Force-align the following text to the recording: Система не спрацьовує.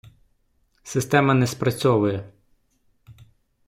Система 0.83 1.33
не 1.33 1.47
спрацьовує. 1.47 2.29